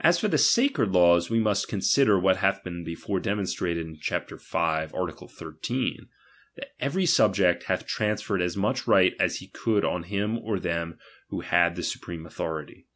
As 0.00 0.20
for 0.20 0.28
the 0.28 0.36
sacred 0.36 0.90
laws, 0.92 1.30
we 1.30 1.38
must 1.40 1.68
consider 1.68 2.18
what 2.20 2.36
hath 2.36 2.62
been 2.62 2.84
before 2.84 3.18
demonstrated 3.18 3.86
in 3.86 3.98
chap. 3.98 4.28
v. 4.28 4.34
art. 4.58 5.18
13, 5.30 6.06
that 6.56 6.74
every 6.80 7.06
sub 7.06 7.34
ject 7.34 7.62
hath 7.62 7.86
transferred 7.86 8.42
as 8.42 8.58
much 8.58 8.86
right 8.86 9.14
as 9.18 9.36
he 9.36 9.48
could 9.48 9.82
on 9.82 10.02
him 10.02 10.36
or 10.36 10.60
them 10.60 10.98
who 11.28 11.40
had 11.40 11.76
the 11.76 11.82
supreme 11.82 12.26
authority. 12.26 12.88